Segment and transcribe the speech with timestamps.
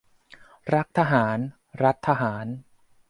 [0.73, 1.37] รักทหาร
[1.83, 2.45] รัฐทหาร